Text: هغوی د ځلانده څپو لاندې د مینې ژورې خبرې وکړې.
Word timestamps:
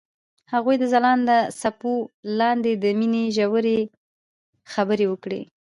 هغوی 0.53 0.75
د 0.79 0.83
ځلانده 0.93 1.37
څپو 1.59 1.93
لاندې 2.39 2.71
د 2.83 2.85
مینې 2.99 3.23
ژورې 3.37 3.79
خبرې 4.73 5.05
وکړې. 5.11 5.41